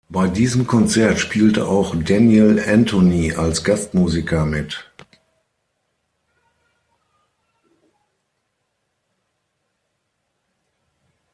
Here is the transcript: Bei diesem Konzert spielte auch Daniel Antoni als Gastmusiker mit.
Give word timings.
Bei 0.09 0.27
diesem 0.27 0.65
Konzert 0.65 1.19
spielte 1.19 1.67
auch 1.67 1.93
Daniel 1.95 2.59
Antoni 2.59 3.33
als 3.35 3.63
Gastmusiker 3.63 4.47
mit. 4.47 4.89